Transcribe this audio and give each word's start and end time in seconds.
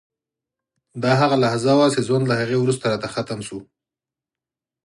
دا 1.03 1.11
هغه 1.21 1.35
لحظه 1.43 1.71
وه 1.77 1.87
چې 1.93 1.99
ژوند 2.07 2.25
له 2.27 2.35
هغه 2.41 2.55
وروسته 2.59 2.85
راته 2.91 3.07
ختم 3.15 3.39
شو 3.47 3.59